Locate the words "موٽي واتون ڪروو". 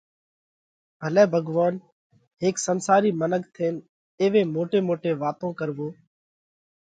4.87-5.87